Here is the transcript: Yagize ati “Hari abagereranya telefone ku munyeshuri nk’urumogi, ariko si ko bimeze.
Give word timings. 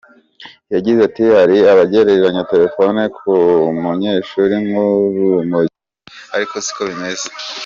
Yagize 0.73 0.99
ati 1.07 1.23
“Hari 1.37 1.57
abagereranya 1.71 2.43
telefone 2.51 3.01
ku 3.17 3.31
munyeshuri 3.81 4.55
nk’urumogi, 4.67 5.75
ariko 6.35 6.53
si 6.65 6.71
ko 6.77 6.81
bimeze. 6.89 7.25